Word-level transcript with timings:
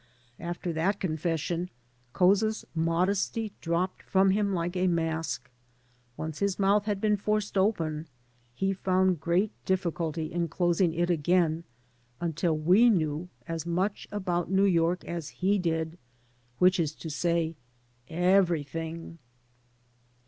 After 0.39 0.73
that 0.73 0.99
confession 0.99 1.69
Couza's 2.11 2.65
modesty 2.73 3.53
dropped 3.61 4.01
from 4.01 4.31
him 4.31 4.51
like 4.51 4.75
a 4.75 4.87
mask. 4.87 5.47
Once 6.17 6.39
his 6.39 6.57
mouth 6.57 6.85
had 6.85 6.99
been 6.99 7.15
forced 7.17 7.55
open, 7.55 8.07
he 8.55 8.73
found 8.73 9.19
great 9.19 9.51
difficulty 9.63 10.33
in 10.33 10.47
closing 10.47 10.91
it 10.95 11.11
again 11.11 11.65
until 12.19 12.57
we 12.57 12.89
knew 12.89 13.29
as 13.47 13.67
much 13.67 14.07
about 14.11 14.49
New 14.49 14.65
York 14.65 15.05
as 15.05 15.29
he 15.29 15.59
did, 15.59 15.99
which 16.57 16.79
is 16.79 16.95
to 16.95 17.11
say 17.11 17.55
everything. 18.09 19.19